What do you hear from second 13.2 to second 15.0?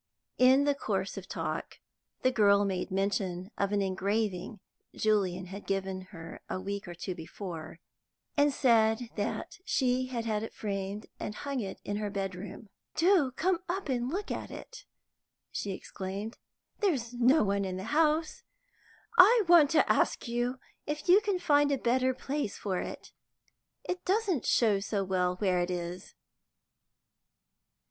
come up and look at it,"